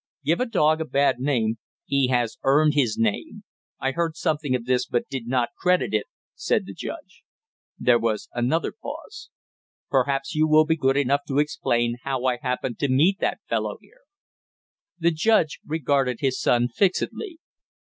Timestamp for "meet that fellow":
12.89-13.77